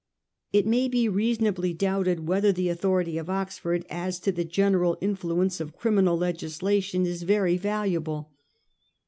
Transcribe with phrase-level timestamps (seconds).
[0.51, 5.59] It may be reasonably doubted whether the authority of Oxford as to the general influence
[5.59, 8.31] of criminal legislation is very valuable.